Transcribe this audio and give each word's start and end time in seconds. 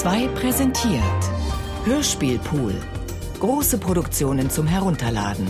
2 0.00 0.28
präsentiert 0.28 1.02
Hörspielpool. 1.84 2.72
Große 3.38 3.76
Produktionen 3.76 4.48
zum 4.48 4.66
Herunterladen. 4.66 5.46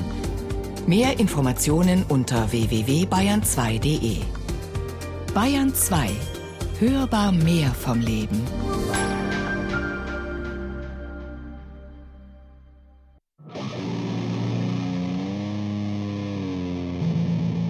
Mehr 0.88 1.20
Informationen 1.20 2.04
unter 2.08 2.50
www.bayern2.de. 2.50 4.16
Bayern 5.32 5.72
2. 5.72 6.08
Hörbar 6.80 7.30
mehr 7.30 7.70
vom 7.70 8.00
Leben. 8.00 8.42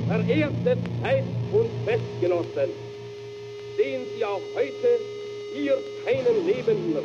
Verehrte 0.09 0.79
Zeit- 1.03 1.25
und 1.53 1.69
Festgenossen, 1.85 2.71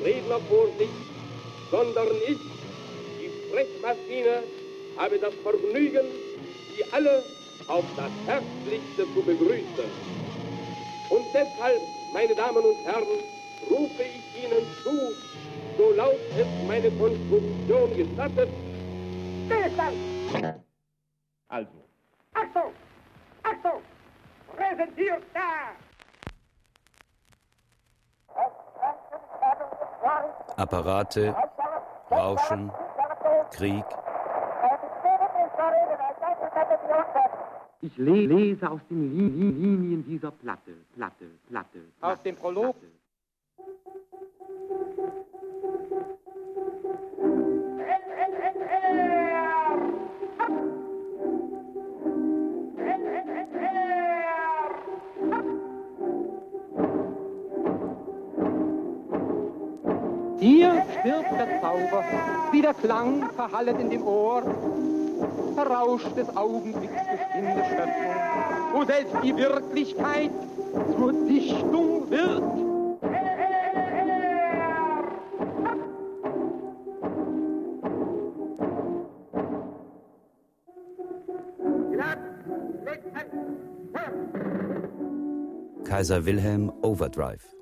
Redner 0.06 0.40
vor 0.42 0.68
sich, 0.78 0.92
sondern 1.72 2.08
ich, 2.28 2.38
die 3.20 3.30
Sprechmaschine, 3.50 4.44
habe 4.98 5.18
das 5.18 5.34
Vergnügen, 5.44 6.06
Sie 6.72 6.84
alle 6.92 7.24
auf 7.68 7.86
das 7.98 8.12
Herzlichste 8.28 9.12
zu 9.14 9.24
begrüßen. 9.24 9.90
Und 11.10 11.26
deshalb, 11.34 11.82
meine 12.14 12.36
Damen 12.36 12.64
und 12.64 12.86
Herren, 12.86 13.24
rufe 13.70 14.04
ich 14.04 14.44
Ihnen 14.44 14.66
zu, 14.84 15.16
so 15.78 15.92
laut 15.94 16.20
es 16.38 16.68
meine 16.68 16.92
Konstruktion 16.92 17.98
gestattet, 17.98 18.50
Stillstand! 19.46 20.62
also. 21.50 21.70
Achtung! 22.34 22.74
Achtung! 23.44 23.82
Präsentiert 24.56 25.24
da! 25.34 25.85
Apparate, 30.58 31.36
Rauschen, 32.12 32.72
Krieg, 33.52 33.86
Ich 37.82 37.98
le 37.98 38.26
lese 38.26 38.72
aus 38.72 38.82
den 38.90 39.16
Li 39.16 39.30
Li 39.30 39.52
Linien 39.52 40.04
dieser 40.04 40.32
Platte, 40.32 40.72
Platte, 40.96 41.26
Platte. 41.48 41.82
Aus 42.02 42.20
dem 42.24 42.36
Prolog. 42.36 42.76
Hier 42.80 42.90
Zauber, 61.62 62.04
wie 62.52 62.62
der 62.62 62.74
Klang 62.74 63.30
verhallet 63.32 63.80
in 63.80 63.90
dem 63.90 64.06
Ohr, 64.06 64.44
verrauscht 65.56 66.16
des 66.16 66.36
Augenblicks 66.36 66.94
bestehende 66.94 67.64
Schöpfung, 67.66 68.16
wo 68.74 68.84
selbst 68.84 69.16
die 69.24 69.36
Wirklichkeit 69.36 70.32
zur 70.98 71.14
Dichtung 71.14 72.10
wird. 72.10 72.44
Kaiser 85.86 86.26
Wilhelm 86.26 86.74
Overdrive. 86.82 87.56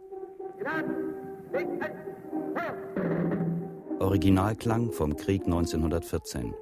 Originalklang 4.04 4.92
vom 4.92 5.16
Krieg 5.16 5.46
1914. 5.46 6.54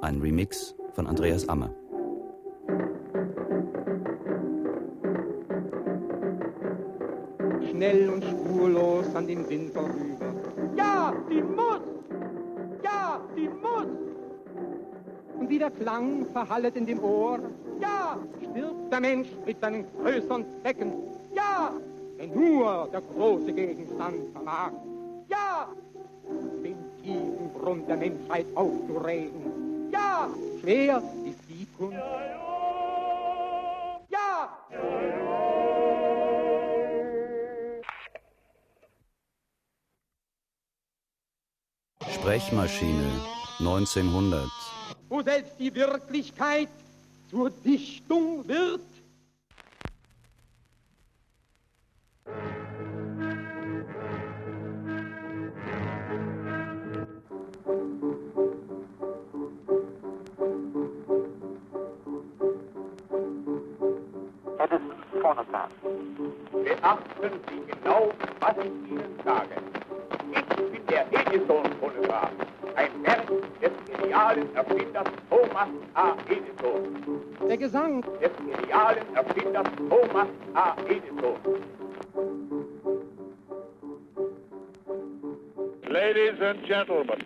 Ein 0.00 0.20
Remix 0.20 0.74
von 0.92 1.06
Andreas 1.06 1.48
Ammer. 1.48 1.70
Schnell 7.70 8.10
und 8.10 8.24
spurlos 8.24 9.14
an 9.14 9.28
den 9.28 9.48
Wind 9.48 9.72
vorüber. 9.72 10.34
Ja, 10.76 11.14
die 11.30 11.42
muss! 11.42 11.80
Ja, 12.82 13.20
die 13.36 13.48
muss! 13.48 13.86
Und 15.38 15.48
wie 15.48 15.58
der 15.58 15.70
Klang 15.70 16.26
verhallet 16.32 16.74
in 16.74 16.86
dem 16.86 17.02
Ohr. 17.04 17.38
Ja, 17.80 18.18
stirbt 18.38 18.92
der 18.92 19.00
Mensch 19.00 19.28
mit 19.46 19.60
seinen 19.60 19.86
größeren 20.02 20.44
Zwecken. 20.60 21.11
Ja, 22.22 22.28
denn 22.28 22.34
nur 22.34 22.88
der 22.92 23.00
große 23.00 23.52
Gegenstand 23.52 24.32
vermag. 24.32 24.72
Ja, 25.28 25.68
den 26.62 26.76
tiefen 27.02 27.50
Grund 27.60 27.88
der 27.88 27.96
Menschheit 27.96 28.46
aufzuregen. 28.54 29.90
Ja, 29.92 30.28
schwer 30.60 31.02
ist 31.24 31.40
die 31.48 31.66
Kunst. 31.76 31.98
Ja! 34.08 34.48
Sprechmaschine 42.08 43.10
1900. 43.58 44.48
wo 45.08 45.22
selbst 45.22 45.54
die 45.58 45.74
Wirklichkeit 45.74 46.68
zur 47.28 47.50
Dichtung 47.50 48.46
wird. 48.46 48.91
Beachten 66.52 67.32
Sie 67.48 67.62
genau, 67.66 68.12
was 68.38 68.56
ich 68.58 68.90
Ihnen 68.90 69.18
sage. 69.24 69.56
Ich 70.30 70.46
bin 70.56 70.86
der 70.86 71.04
Edison-Phonograph, 71.10 72.30
ein 72.76 73.02
Werk 73.02 73.26
des 73.60 73.72
genialen 73.90 74.54
Erfinders 74.54 75.08
Thomas 75.28 75.68
A. 75.94 76.14
Edison. 76.28 76.96
Der 77.48 77.56
Gesang 77.56 78.04
Des 78.20 78.30
genialen 78.36 79.16
Erfinders 79.16 79.66
Thomas 79.88 80.28
A. 80.54 80.76
Edison. 80.88 81.36
Ladies 85.88 86.40
and 86.40 86.64
gentlemen, 86.66 87.24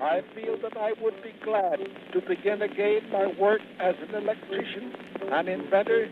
I 0.00 0.22
feel 0.32 0.56
that 0.62 0.76
I 0.76 0.92
would 1.02 1.20
be 1.24 1.32
glad 1.42 1.80
to 2.12 2.20
begin 2.20 2.62
again 2.62 3.02
my 3.10 3.26
work 3.38 3.62
as 3.80 3.96
an 4.08 4.14
electrician, 4.14 4.94
an 5.32 5.48
inventor, 5.48 6.06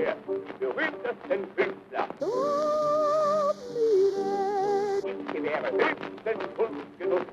Die 0.00 0.64
berühmtesten 0.64 1.54
Künstler. 1.56 2.06
Ich 5.04 5.32
gewähre 5.34 5.70
höchsten 5.72 6.54
Kunstgenuss 6.56 7.26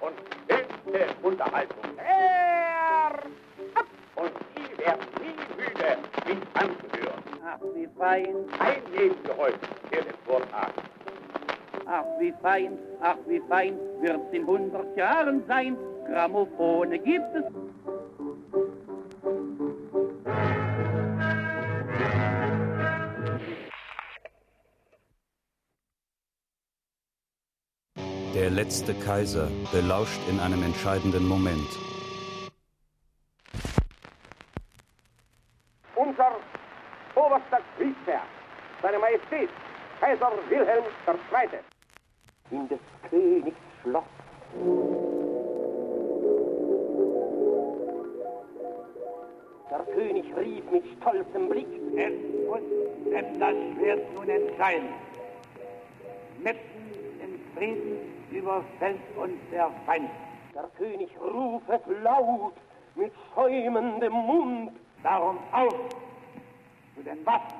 und 0.00 0.16
höchste 0.48 1.06
Unterhaltung. 1.22 1.84
Und 4.16 4.32
Sie 4.56 4.78
werden 4.78 5.06
nie 5.20 5.36
müde, 5.56 5.98
mich 6.26 6.42
anzuhören. 6.54 7.22
Ach, 7.46 7.60
wie 7.72 7.88
fein, 7.96 8.34
Kein 8.58 8.82
Nebengeräusch 8.92 9.54
wird 9.90 10.06
es 10.08 10.16
vortragen. 10.26 10.82
ach, 11.86 12.04
wie 12.18 12.34
fein, 12.42 12.76
ach, 13.02 13.16
wie 13.28 13.40
fein 13.48 13.78
wird's 14.00 14.32
in 14.32 14.44
hundert 14.44 14.96
Jahren 14.96 15.44
sein. 15.46 15.76
Grammophone 16.08 16.90
gibt 17.04 17.36
es. 17.36 17.44
Der 28.50 28.64
letzte 28.64 28.94
Kaiser 28.94 29.48
belauscht 29.70 30.18
in 30.28 30.40
einem 30.40 30.64
entscheidenden 30.64 31.28
Moment. 31.28 31.68
Unser 35.94 36.32
oberster 37.14 37.60
Kriegsherr, 37.76 38.22
seine 38.82 38.98
Majestät, 38.98 39.50
Kaiser 40.00 40.32
Wilhelm 40.48 40.82
II. 41.06 41.60
In 42.50 42.68
des 42.68 42.80
Königs 43.08 43.56
Schloss. 43.82 44.02
Der 49.70 49.94
König 49.94 50.24
rief 50.36 50.64
mit 50.72 50.84
stolzem 50.98 51.48
Blick. 51.48 51.68
Es 51.96 52.48
muss 52.48 52.60
denn 53.12 53.38
das 53.38 53.54
Schwert 53.76 54.14
nun 54.14 54.28
entscheiden. 54.28 54.88
Mitten 56.42 56.90
in 57.22 57.38
Frieden 57.54 58.09
überfällt 58.30 59.00
uns 59.16 59.38
der 59.50 59.70
Feind. 59.86 60.10
Der 60.54 60.68
König 60.76 61.10
rufet 61.20 61.82
laut 62.02 62.54
mit 62.94 63.12
schäumendem 63.34 64.12
Mund. 64.12 64.72
Darum 65.02 65.38
auf 65.52 65.74
zu 66.94 67.02
den 67.02 67.24
Waffen. 67.24 67.56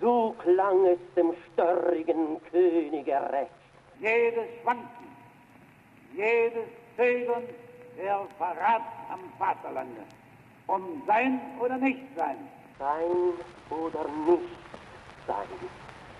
So 0.00 0.34
klang 0.42 0.86
es 0.86 0.98
dem 1.16 1.32
störrigen 1.52 2.40
Könige 2.50 3.20
recht. 3.32 3.50
Jedes 3.98 4.46
Schwanken, 4.62 5.08
jedes 6.14 6.68
Zögern, 6.96 7.42
der 7.96 8.20
Verrat 8.38 8.82
am 9.10 9.20
Vaterlande. 9.38 10.02
Um 10.68 11.02
sein 11.06 11.40
oder 11.60 11.76
nicht 11.78 12.04
sein. 12.16 12.36
Sein 12.78 13.32
oder 13.70 14.04
nicht 14.26 14.54
sein. 15.26 15.48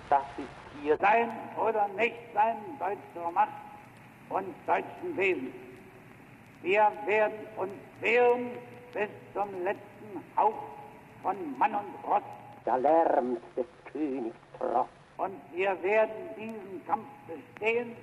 Das 0.09 0.23
ist 0.37 0.81
hier 0.81 0.97
Sein 0.97 1.29
oder 1.57 1.87
nicht 1.95 2.17
sein 2.33 2.57
deutscher 2.79 3.31
Macht 3.31 3.68
und 4.29 4.53
deutschen 4.67 5.17
Wesen. 5.17 5.53
Wir 6.61 6.91
werden 7.05 7.39
uns 7.57 7.71
wehren 8.01 8.51
bis 8.93 9.09
zum 9.33 9.63
letzten 9.63 10.23
Hauch 10.35 10.53
von 11.23 11.35
Mann 11.57 11.73
und 11.73 12.09
Ross. 12.09 12.23
Da 12.65 12.75
lärmt 12.75 13.39
des 13.55 13.65
Königs 13.91 14.35
Tross. 14.57 14.87
Und 15.17 15.33
wir 15.53 15.81
werden 15.83 16.29
diesen 16.37 16.85
Kampf 16.87 17.07
bestehen, 17.27 17.95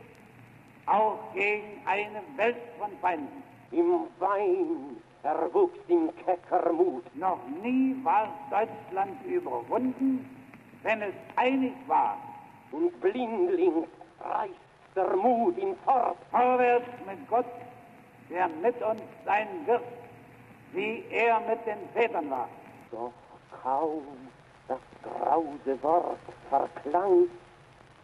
auch 0.87 1.19
gegen 1.34 1.81
eine 1.87 2.23
Welt 2.37 2.56
von 2.78 2.90
Feinden. 3.00 3.43
Im 3.70 4.06
Wein 4.19 4.96
erwuchs 5.23 5.78
im 5.88 6.11
Keckermut. 6.25 7.05
Noch 7.17 7.40
nie 7.62 7.96
war 8.05 8.28
Deutschland 8.50 9.25
überwunden, 9.25 10.28
wenn 10.82 11.02
es 11.02 11.14
einig 11.37 11.73
war. 11.87 12.17
Und 12.70 13.00
blindlings 13.00 13.88
reißt 14.20 14.66
der 14.97 15.15
Mut 15.17 15.57
ihn 15.59 15.77
fort. 15.85 16.17
Vorwärts 16.31 16.89
mit 17.07 17.29
Gott, 17.29 17.45
der 18.31 18.49
mit 18.49 18.83
uns 18.83 19.03
sein 19.25 19.49
wird, 19.67 19.83
wie 20.73 21.05
er 21.11 21.41
mit 21.41 21.65
den 21.67 21.89
Vätern 21.95 22.31
war. 22.31 22.49
Doch 22.91 23.13
kaum 23.63 24.03
das 24.69 24.79
grause 25.03 25.83
Wort 25.83 26.19
verklang, 26.49 27.29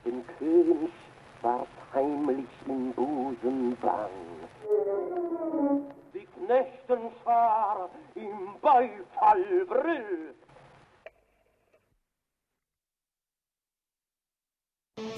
dem 0.04 0.24
König 0.38 0.92
ward 1.40 1.66
heimlich 1.94 2.46
im 2.66 2.92
Busen 2.92 3.76
bang. 3.80 4.10
Die 6.14 6.26
Knechtenschar 6.26 7.88
im 8.14 8.54
Beifall 8.60 9.64
brüllt. 9.66 10.41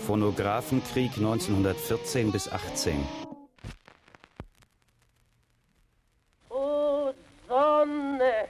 Phonographenkrieg 0.06 1.12
1914 1.16 2.30
bis 2.30 2.52
18. 2.52 2.94
O 6.50 7.10
Sonne, 7.48 8.48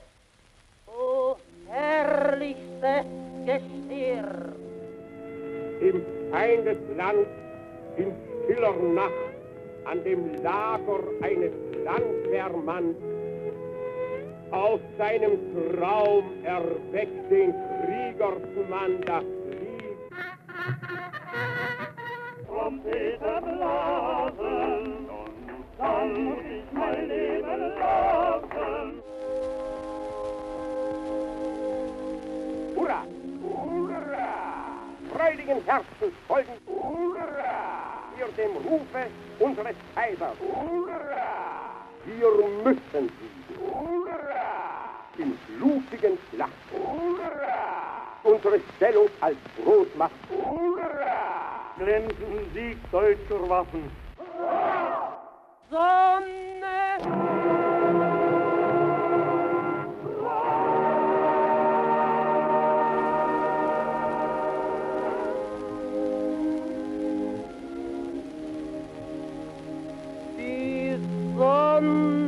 o 0.87 1.37
herrlichste 1.69 3.05
Gestirn. 3.47 4.53
Im 5.81 6.03
Feindesland 6.33 7.27
in 7.99 8.13
stiller 8.45 8.77
Nacht 8.95 9.13
an 9.85 10.03
dem 10.03 10.43
Lager 10.43 11.05
eines 11.23 11.53
Landwehrmanns 11.85 12.97
aus 14.51 14.81
seinem 14.99 15.39
Traum 15.79 16.25
erweckt 16.43 17.31
den 17.31 17.53
Kriegersmann 17.53 19.01
das 19.07 19.25
Trompete 22.85 23.41
blasen 23.41 25.09
dann 25.79 26.25
muss 26.25 26.39
ich 26.45 26.73
mein 26.73 27.09
Leben 27.09 27.73
lassen. 27.79 29.03
Hurra! 32.77 33.03
Hurra! 33.43 34.29
Freudigen 35.15 35.65
Herzens 35.65 36.15
folgen 36.29 36.53
Hurra! 36.67 38.03
Wir 38.17 38.27
dem 38.37 38.57
Rufe 38.57 39.07
unseres 39.39 39.77
Kaisers. 39.95 40.37
Hurra! 40.41 41.87
Wir 42.05 42.31
müssen 42.65 43.11
sie. 43.19 43.57
Hurra! 43.59 45.01
In 45.17 45.39
blutigen 45.57 46.19
Schlacht. 46.31 46.53
Hurra! 46.71 48.03
Unsere 48.23 48.61
Stellung 48.77 49.09
als 49.21 49.37
Großmacht. 49.63 50.13
Hurra! 50.31 51.44
Glänzenden 51.77 52.53
Sieg 52.55 52.79
deutscher 52.93 53.49
Waffen. 53.49 53.91
Die 70.39 70.99
Sonne 71.37 72.24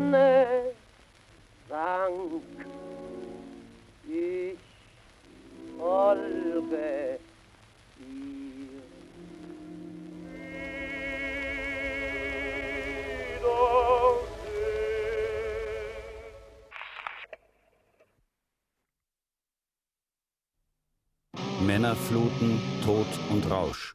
Männerfluten, 22.10 22.60
Tod 22.84 23.06
und 23.30 23.50
Rausch. 23.50 23.94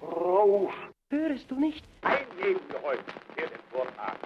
Rausch. 0.00 0.72
Hörst 1.10 1.50
du 1.50 1.60
nicht? 1.60 1.84
Wir 2.02 2.82
heute 2.82 3.02
für 3.36 3.46
den 3.46 3.58
Vortrag. 3.70 4.18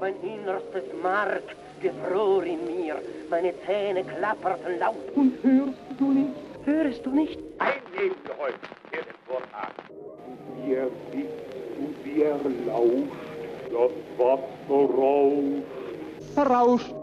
Mein 0.00 0.14
innerstes 0.22 0.84
Mark 1.02 1.44
gefror 1.80 2.42
in 2.44 2.64
mir, 2.66 2.96
meine 3.30 3.54
Zähne 3.64 4.04
klapperten 4.04 4.78
laut. 4.78 4.96
Und 5.14 5.34
hörst 5.42 5.78
du 5.98 6.12
nicht? 6.12 6.34
Hörst 6.64 7.06
du 7.06 7.10
nicht? 7.10 7.38
Wir 7.38 8.38
heute 8.38 8.58
für 8.90 9.02
den 9.04 9.14
Vortrag. 9.26 9.72
Wie 10.56 10.74
er 10.74 10.88
sitzt 11.12 11.78
und 11.78 12.04
wie 12.04 12.22
er 12.22 12.38
lauscht, 12.66 13.12
das 13.70 14.18
Wasser 14.18 14.94
rauscht 14.94 15.75
verrauscht. 16.36 16.94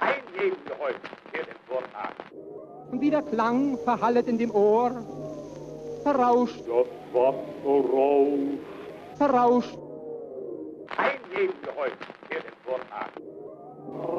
Ein 0.00 0.22
jeden 0.38 0.64
Geräusch 0.66 1.06
kehrt 1.32 1.48
emporragt. 1.56 2.22
Und 2.90 3.00
wie 3.00 3.10
der 3.10 3.22
Klang 3.22 3.78
verhallet 3.78 4.28
in 4.28 4.36
dem 4.36 4.50
Ohr, 4.50 4.90
verrauscht. 6.02 6.60
Das 6.68 6.88
Wasser 7.14 7.76
rauscht. 7.96 8.60
Verrauscht. 9.16 9.78
Ein 11.06 11.20
jeden 11.34 11.58
Geräusch 11.62 12.02
kehrt 12.28 12.44
emporragt. 12.52 13.18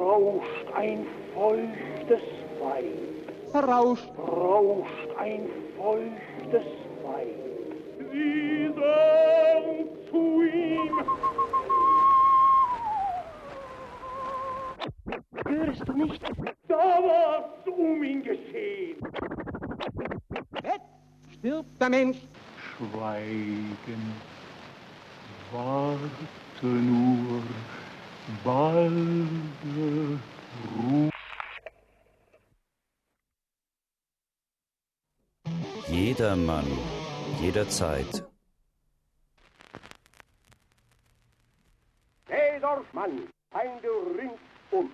Rauscht 0.02 0.68
ein 0.76 1.06
feuchtes 1.36 2.26
Weib. 2.62 3.52
Verrauscht. 3.52 4.10
Rauscht 4.18 5.10
ein 5.20 5.42
feuchtes 5.78 6.70
Weib. 7.04 7.42
Diese 8.12 9.01
nicht? 16.06 16.22
Da 16.68 16.76
war's 16.76 17.68
um 17.68 18.04
ihn 18.04 18.24
geschehen. 18.24 18.98
jetzt 20.64 20.86
stirbt 21.38 21.82
der 21.82 21.90
Mensch. 21.90 22.18
Schweigen, 22.78 24.16
warte 25.52 26.66
nur, 26.66 27.44
balde 28.44 30.20
Ruhe. 30.78 31.10
Jeder 35.88 36.36
Mann, 36.36 36.66
jederzeit. 37.42 38.24
Jeder 42.30 42.82
Mann, 42.94 43.28
Feinde 43.52 43.90
ringsum. 44.18 44.90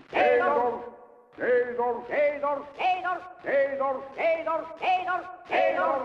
Jeder, 2.10 2.58
jeder, 2.78 3.20
jeder, 3.44 3.44
jeder, 3.44 3.96
jeder, 4.16 4.16
jeder, 4.18 4.64
jeder, 4.80 5.24
jeder, 5.50 6.00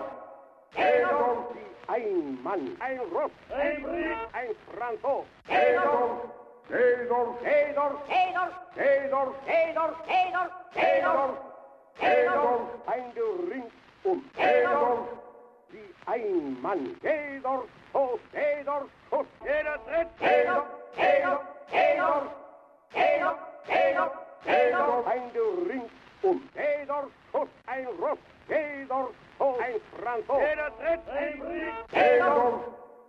jeder, 0.75 1.37
wie 1.53 1.91
ein 1.93 2.43
Mann, 2.43 2.77
ein 2.79 2.99
Ross, 3.13 3.31
ein 3.49 3.83
Brit, 3.83 4.17
ein 4.33 4.55
Franzos. 4.75 5.25
Jeder, 5.47 6.21
jeder, 6.69 7.25
jeder, 7.41 7.91
jeder, 8.07 8.49
jeder, 8.75 9.33
jeder, 9.47 10.49
jeder, 10.75 11.29
jeder, 11.99 12.59
Feinde 12.85 13.21
ringsum. 13.49 14.23
Jeder 14.37 15.07
wie 15.69 15.95
ein 16.05 16.61
Mann. 16.61 16.95
Jeder 17.01 17.63
Schuss, 17.91 18.19
jeder 18.33 18.85
Schuss. 19.09 19.27
Jeder 19.43 19.77
Tritt. 19.85 20.07
Jeder, 20.19 20.63
jeder, 20.97 21.39
jeder, 21.71 22.21
jeder, 22.93 23.35
jeder, 23.67 24.11
jeder. 24.45 25.03
Feinde 25.03 25.43
ringsum. 25.69 26.41
Jeder 26.55 27.07
Schuss 27.31 27.49
ein 27.65 27.87
Russ. 27.87 28.19
Jeder 28.47 29.07
Schuss 29.37 29.59
ein 29.59 29.81
Franzos. 29.99 30.39
Jeder 30.39 30.71
Tritt 30.77 31.09
ein 31.09 31.39
Brief. 31.39 31.73
Jeder, 31.91 32.59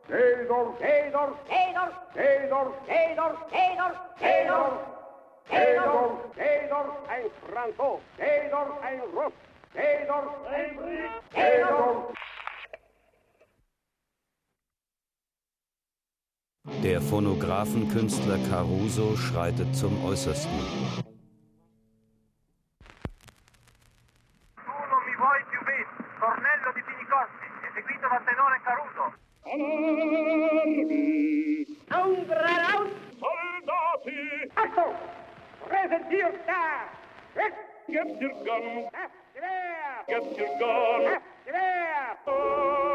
jeder, 0.09 0.65
jeder, 0.81 1.33
jeder, 1.49 1.93
jeder, 2.15 2.73
jeder, 2.87 3.35
jeder, 3.51 3.91
jeder. 4.21 4.95
Jeder, 5.51 6.19
jeder 6.37 6.85
ein 7.09 7.31
Franzos, 7.51 8.01
jeder 8.19 8.81
ein 8.83 9.01
Russ, 9.15 9.33
jeder 9.75 10.23
ein 10.51 10.77
Brief, 10.77 11.11
jeder. 11.35 12.13
Der 16.83 17.01
Phonographenkünstler 17.01 18.39
Caruso 18.49 19.17
schreitet 19.17 19.77
zum 19.77 20.05
Äußersten. 20.05 21.04
Get 37.95 38.21
your 38.21 38.31
gun, 38.45 38.89
get 40.09 40.37
your 40.37 40.59
gun. 40.59 41.21
Oh. 42.27 42.94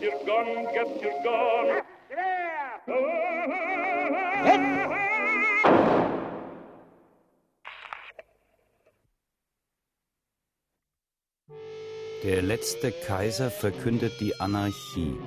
Get 0.00 0.12
your 0.12 0.24
gun, 0.26 0.64
get 0.72 1.02
your 1.02 1.22
gun. 1.24 1.82
Der 12.22 12.42
letzte 12.42 12.92
Kaiser 12.92 13.50
verkündet 13.50 14.20
die 14.20 14.38
Anarchie. 14.38 15.18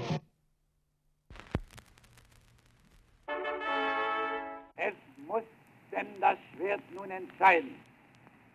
Es 4.77 4.93
muss 5.27 5.43
denn 5.91 6.07
das 6.21 6.37
Schwert 6.55 6.81
nun 6.93 7.11
entscheiden. 7.11 7.75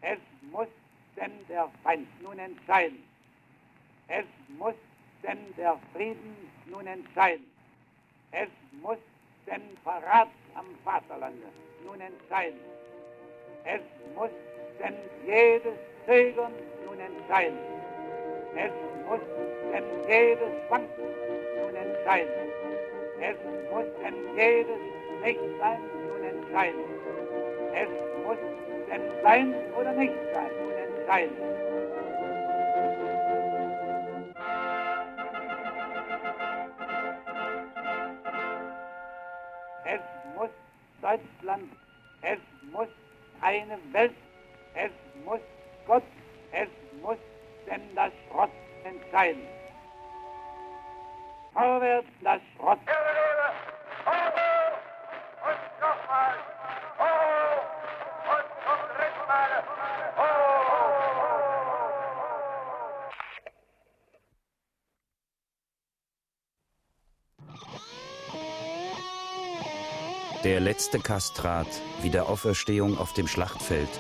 Es 0.01 0.19
muss 0.51 0.69
denn 1.17 1.33
der 1.49 1.71
Feind 1.83 2.09
nun 2.23 2.39
entscheiden. 2.39 3.03
Es 4.09 4.25
muss 4.59 4.75
denn 5.23 5.39
der 5.57 5.79
Frieden 5.93 6.37
nun 6.67 6.87
entscheiden. 6.87 7.47
Es 8.33 8.49
muss 8.83 8.99
denn 9.47 9.63
Verrat 9.83 10.29
am 10.55 10.67
Vaterlande 10.85 11.47
nun 11.85 12.01
entscheiden. 12.01 12.61
Es 13.65 13.81
muss 14.15 14.31
denn 14.81 14.95
jedes 15.27 15.75
Zögern 16.07 16.53
nun 16.85 16.99
entscheiden. 17.01 17.59
Es 18.57 18.73
muss 19.09 19.21
denn 19.73 19.85
jedes 20.09 20.71
Wanken 20.71 21.09
nun 21.61 21.75
entscheiden. 21.75 22.33
Es 23.21 23.37
muss 23.71 23.87
denn 24.03 24.15
jedes 24.37 24.79
Nichtsein 25.23 25.81
nun 26.09 26.25
entscheiden. 26.25 26.85
Es 27.75 27.89
muss 28.25 28.39
denn 28.91 29.03
sein 29.23 29.55
oder 29.79 29.93
nicht 29.93 30.15
sein 30.33 30.51
nun 30.63 30.73
entscheiden. 30.73 31.66
Deutschland, 41.47 41.71
es 42.23 42.39
muss 42.73 42.89
eine 43.41 43.79
Welt, 43.93 44.15
es 44.75 44.91
muss 45.25 45.41
Gott, 45.87 46.03
es 46.53 46.69
muss 47.01 47.19
denn 47.67 47.83
das 47.95 48.13
Schrott 48.29 48.51
entscheiden. 48.85 49.43
Vorwärts 51.53 52.09
das 52.23 52.41
Schrott. 52.57 52.79
Der 70.57 70.63
letzte 70.63 70.99
Kastrat, 70.99 71.67
Wiederauferstehung 72.01 72.97
auf 72.97 73.13
dem 73.13 73.29
Schlachtfeld. 73.29 73.91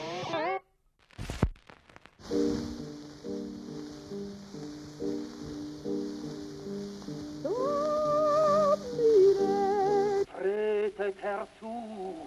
Tretet 10.32 11.14
herzu. 11.20 12.26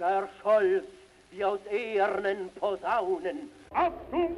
Der 0.00 0.28
Scholz 0.42 0.84
wie 1.30 1.44
aus 1.44 1.60
ehernen 1.70 2.50
Posaunen. 2.58 3.52
Achtung! 3.70 4.36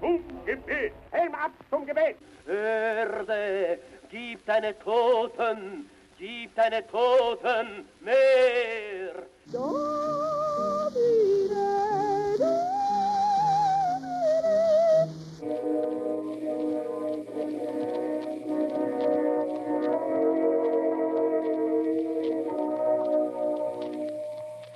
Zum 0.00 0.20
Gebet! 0.44 0.92
Helm 1.12 1.32
ab 1.32 1.52
zum 1.70 1.86
Gebet! 1.86 2.16
Erde, 2.48 3.78
gib 4.10 4.44
deine 4.46 4.76
Toten, 4.80 5.88
gib 6.18 6.54
deine 6.54 6.86
Toten 6.86 7.86
mehr. 8.00 9.26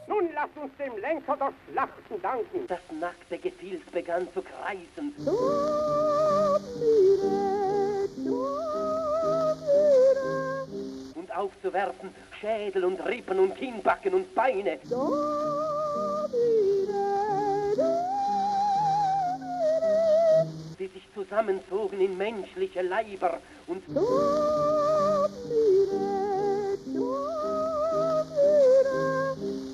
Nun 0.07 0.31
lasst 0.35 0.57
uns 0.57 0.77
dem 0.79 0.97
Lenker 0.99 1.37
der 1.37 1.53
Schlachten 1.71 2.23
danken. 2.23 2.67
Das 2.69 2.81
nackte 2.99 3.39
Gefilz 3.39 3.83
begann 3.91 4.29
zu 4.35 4.43
kreisen. 4.43 5.15
Aufzuwerfen 11.31 12.15
Schädel 12.41 12.85
und 12.85 13.05
Rippen 13.05 13.39
und 13.39 13.57
Kinnbacken 13.57 14.15
und 14.15 14.35
Beine. 14.35 14.79
Die 20.79 20.87
sich 20.87 21.07
zusammenzogen 21.15 22.01
in 22.01 22.17
menschliche 22.17 22.83
Leiber 22.83 23.39
und 23.67 23.83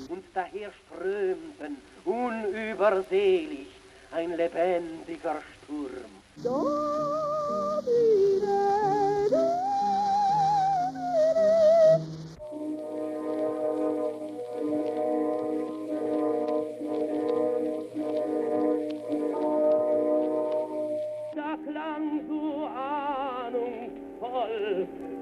und 0.09 0.23
daher 0.33 0.71
strömten 0.85 1.77
unübersehlich 2.05 3.67
ein 4.11 4.35
lebendiger 4.35 5.41
Sturm. 5.63 6.17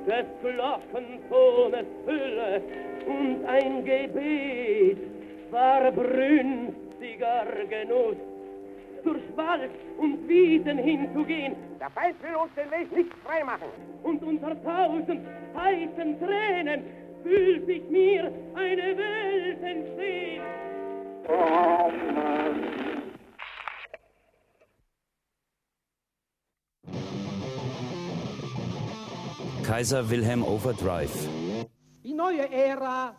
Des 0.08 0.26
Glockentones 0.42 1.26
ohne 1.66 1.86
Fülle 2.06 2.62
und 3.08 3.46
ein 3.46 3.84
Gebet 3.86 4.98
war 5.52 5.92
brünstiger 5.92 7.46
Genuss 7.70 8.18
durch 9.04 9.38
Wald 9.38 9.72
und 9.98 10.28
Wiesen 10.28 10.78
hinzugehen. 10.78 11.56
Der 11.80 11.90
Feind 11.92 12.16
will 12.24 12.36
uns 12.36 12.52
den 12.56 12.72
Weg 12.72 12.92
nicht 12.96 13.14
freimachen. 13.24 13.70
Und 14.04 14.24
unter 14.24 14.56
tausend 14.64 15.22
heißen 15.56 16.20
Tränen 16.20 16.84
fühlt 17.24 17.66
sich 17.66 17.84
mir 17.90 18.32
eine 18.56 18.98
Welt 18.98 19.64
entstehen. 19.64 20.42
Oh, 21.28 21.92
Kaiser 29.66 30.08
Wilhelm 30.12 30.44
Overdrive. 30.44 31.28
Die 32.04 32.14
neue 32.14 32.48
Ära. 32.52 33.16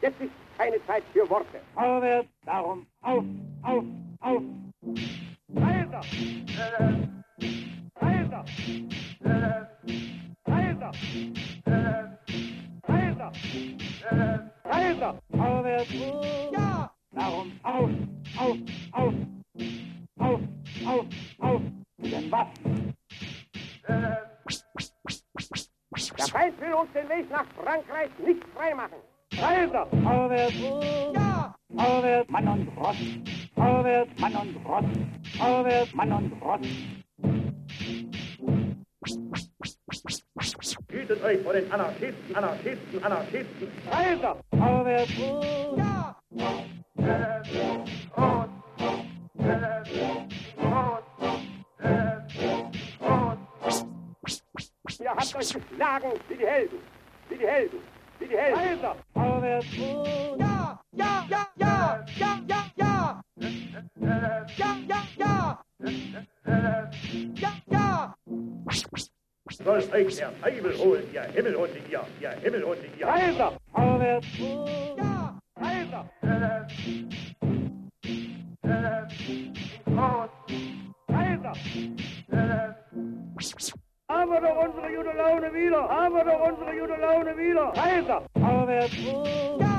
Jetzt 0.00 0.20
ist 0.20 0.30
keine 0.56 0.76
Zeit 0.86 1.02
für 1.12 1.28
Worte. 1.28 1.60
Vorwärts, 1.74 2.28
darum 2.46 2.86
auf, 3.02 3.24
auf, 3.62 3.84
auf. 4.20 4.42
Kaiser! 5.52 6.00
Kaiser! 7.98 8.44
Kaiser! 10.44 10.92
Kaiser! 12.86 13.32
Kaiser! 14.62 15.18
Vorwärts, 15.32 15.92
Ja! 16.52 16.90
darum 17.10 17.52
auf, 17.64 17.90
auf, 18.38 18.56
auf. 18.92 19.14
Auf, 20.18 20.40
auf, 20.86 21.06
auf. 21.40 21.60
Mit 21.98 22.12
den 22.12 22.30
Waffen. 22.30 22.93
Der 23.88 24.26
Feind 26.30 26.60
will 26.60 26.72
uns 26.74 26.90
den 26.92 27.08
Weg 27.08 27.30
nach 27.30 27.44
Frankreich 27.62 28.10
nicht 28.24 28.42
freimachen. 28.56 28.98
Kaiser! 29.30 29.86
Vorwärts, 30.02 30.54
Ja! 31.14 31.54
vorwärts, 31.74 32.30
Mann 32.30 32.48
und 32.48 32.68
Ross. 32.78 32.96
Vorwärts, 33.54 34.10
Mann 34.20 34.34
und 34.36 34.56
Ross. 34.66 34.84
Vorwärts, 35.38 35.94
Mann 35.94 36.12
und 36.12 36.32
Ross. 36.42 36.60
Hütet 40.88 41.22
euch 41.24 41.40
vor 41.42 41.52
den 41.52 41.70
Anarchisten, 41.72 42.36
Anarchisten, 42.36 43.04
Anarchisten. 43.04 43.68
Kaiser! 43.90 44.36
Vorwärts, 44.50 45.12
Ja! 45.76 46.16
Ihr 46.96 48.43
Lagen 55.78 56.12
wie 56.28 56.36
die 56.36 56.46
Helden, 56.46 56.78
wie 57.28 57.36
die 57.36 57.46
Helden, 57.46 57.78
wie 58.18 58.26
die 58.26 58.36
Helden. 58.36 58.80
Vorwärts. 59.12 59.66
Ja, 60.38 60.80
ja, 60.92 61.24
ja, 61.28 61.46
ja, 61.56 62.04
ja, 62.16 62.40
ja, 62.48 62.64
ja. 62.76 63.20
Ja, 64.56 64.76
ja, 64.88 65.02
ja. 65.16 65.60
Ja, 67.34 67.52
ja. 67.70 68.14
Sollst 69.64 69.92
euch 69.92 70.16
der 70.16 70.40
Teufel 70.40 70.78
holen, 70.78 71.04
ja, 71.12 71.22
Himmel 71.22 71.54
und 71.54 71.70
ja, 71.90 72.04
ihr 72.20 72.30
Himmel 72.30 72.64
und 72.64 72.78
ja. 72.98 73.12
Heiser! 73.12 73.52
Vorwärts! 73.72 74.26
Ja! 74.96 75.38
Heiser! 75.60 76.10
Haben 84.34 84.42
wir 84.42 84.50
doch 84.50 84.64
unsere 84.66 84.92
gute 84.96 85.16
Laune 85.16 85.54
wieder! 85.54 85.88
Haben 85.88 86.14
wir 86.16 86.24
doch 86.24 86.48
unsere 86.48 86.76
gute 86.76 87.00
Laune 87.00 87.36
wieder! 87.36 87.72
Kaiser! 87.72 88.22
vorwärts, 88.34 88.96
Ja! 88.96 89.22
Kaiser! 89.22 89.73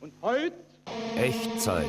Und 0.00 0.14
heute? 0.22 0.54
Echtzeit. 1.18 1.84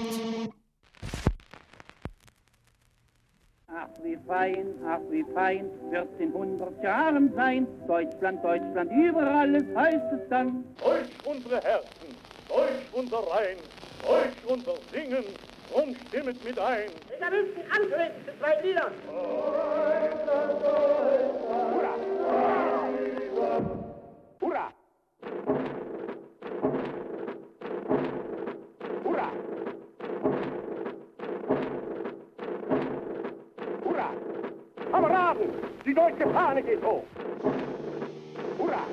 Ach, 3.67 3.87
wie 4.03 4.17
fein, 4.27 4.75
ach, 4.85 4.99
wie 5.09 5.23
fein 5.33 5.69
wird's 5.89 6.19
in 6.19 6.33
hundert 6.33 6.83
Jahren 6.83 7.33
sein. 7.35 7.65
Deutschland, 7.87 8.43
Deutschland, 8.43 8.91
über 8.91 9.21
alles 9.21 9.63
heißt 9.73 10.13
es 10.13 10.29
dann. 10.29 10.65
Deutsch 10.83 11.09
unsere 11.23 11.61
Herzen, 11.61 12.09
Deutsch 12.49 12.85
unser 12.91 13.19
Rhein, 13.19 13.57
Deutsch 14.05 14.43
unser 14.45 14.75
Singen, 14.91 15.23
drum 15.71 15.95
stimmet 16.07 16.43
mit 16.43 16.59
ein. 16.59 16.89
In 17.13 17.19
der 17.21 17.29
München 17.29 17.63
antreten 17.71 18.25
zu 18.25 18.37
zwei 18.39 18.61
Liedern! 18.61 18.93
Hurra! 19.07 19.81
Die 35.91 35.95
deutsche 35.95 36.25
Fahne 36.31 36.61
geht 36.63 36.81
hoch! 36.85 37.03
Hurra! 38.57 38.87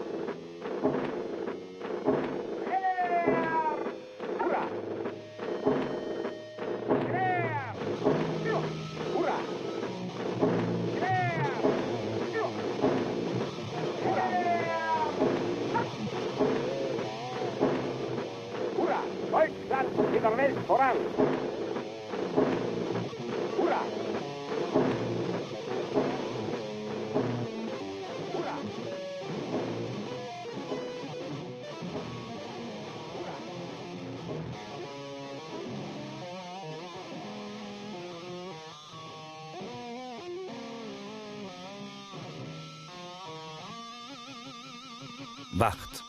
وقت. 45.58 46.07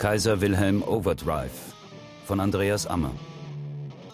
Kaiser 0.00 0.40
Wilhelm 0.40 0.82
Overdrive 0.82 1.74
von 2.24 2.40
Andreas 2.40 2.86
Ammer. 2.86 3.12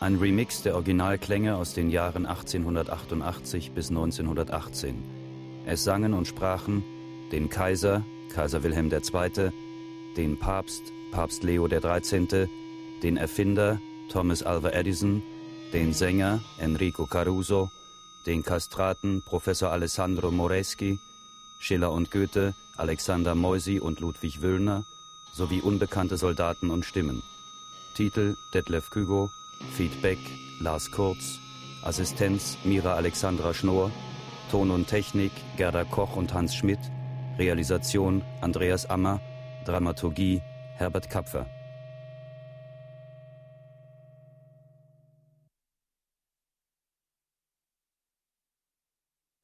Ein 0.01 0.16
Remix 0.16 0.62
der 0.62 0.75
Originalklänge 0.75 1.55
aus 1.55 1.75
den 1.75 1.90
Jahren 1.90 2.27
1888 2.27 3.70
bis 3.70 3.90
1918. 3.90 5.05
Es 5.64 5.85
sangen 5.85 6.12
und 6.12 6.27
sprachen 6.27 6.83
den 7.31 7.49
Kaiser, 7.49 8.05
Kaiser 8.35 8.64
Wilhelm 8.64 8.90
II., 8.90 9.53
den 10.16 10.37
Papst, 10.40 10.83
Papst 11.12 11.44
Leo 11.44 11.68
XIII., 11.68 12.49
den 13.05 13.16
Erfinder 13.16 13.79
Thomas 14.11 14.42
Alva 14.42 14.70
Edison, 14.70 15.22
den 15.72 15.92
Sänger 15.92 16.40
Enrico 16.59 17.07
Caruso, 17.07 17.70
den 18.27 18.42
Kastraten 18.42 19.22
Professor 19.22 19.70
Alessandro 19.70 20.33
Moreschi, 20.33 20.99
Schiller 21.61 21.92
und 21.92 22.11
Goethe, 22.11 22.55
Alexander 22.77 23.37
Moisy 23.37 23.79
und 23.79 24.01
Ludwig 24.01 24.42
Wöllner 24.42 24.85
sowie 25.37 25.61
unbekannte 25.61 26.16
Soldaten 26.16 26.70
und 26.70 26.85
Stimmen. 26.85 27.22
Titel 27.94 28.37
Detlef 28.55 28.90
Kügo, 28.90 29.31
Feedback 29.77 30.18
Lars 30.61 30.90
Kurz, 30.90 31.38
Assistenz 31.83 32.57
Mira 32.64 32.94
Alexandra 32.94 33.53
Schnorr, 33.53 33.90
Ton 34.51 34.70
und 34.70 34.87
Technik 34.87 35.33
Gerda 35.57 35.85
Koch 35.85 36.16
und 36.16 36.33
Hans 36.33 36.55
Schmidt, 36.55 36.81
Realisation 37.38 38.22
Andreas 38.40 38.87
Ammer, 38.87 39.20
Dramaturgie 39.66 40.40
Herbert 40.77 41.11
Kapfer. 41.11 41.46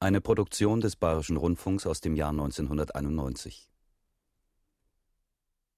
Eine 0.01 0.21
Produktion 0.21 0.81
des 0.81 0.97
Bayerischen 0.97 1.37
Rundfunks 1.37 1.87
aus 1.87 2.01
dem 2.01 2.17
Jahr 2.17 2.31
1991. 2.31 3.72